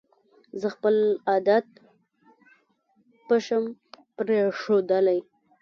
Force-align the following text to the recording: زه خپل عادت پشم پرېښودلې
زه 0.61 0.67
خپل 0.75 0.95
عادت 1.29 1.67
پشم 3.27 3.63
پرېښودلې 4.17 5.19